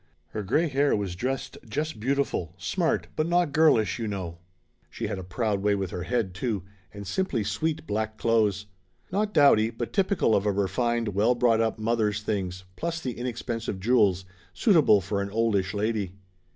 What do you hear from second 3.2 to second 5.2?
not girlish, you know. She had